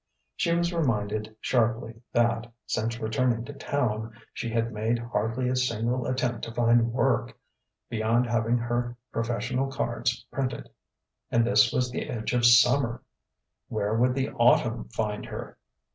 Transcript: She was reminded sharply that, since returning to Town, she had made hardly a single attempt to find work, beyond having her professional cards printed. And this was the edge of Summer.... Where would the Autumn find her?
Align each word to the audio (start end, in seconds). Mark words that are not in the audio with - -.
She 0.35 0.51
was 0.51 0.73
reminded 0.73 1.35
sharply 1.41 2.01
that, 2.11 2.51
since 2.65 2.99
returning 2.99 3.45
to 3.45 3.53
Town, 3.53 4.11
she 4.33 4.49
had 4.49 4.73
made 4.73 4.97
hardly 4.97 5.47
a 5.47 5.55
single 5.55 6.07
attempt 6.07 6.43
to 6.45 6.51
find 6.55 6.91
work, 6.91 7.37
beyond 7.87 8.25
having 8.25 8.57
her 8.57 8.97
professional 9.11 9.67
cards 9.67 10.25
printed. 10.31 10.71
And 11.29 11.45
this 11.45 11.71
was 11.71 11.91
the 11.91 12.09
edge 12.09 12.33
of 12.33 12.47
Summer.... 12.47 13.03
Where 13.67 13.93
would 13.93 14.15
the 14.15 14.31
Autumn 14.31 14.85
find 14.89 15.27
her? 15.27 15.59